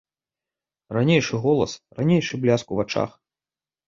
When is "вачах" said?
2.81-3.11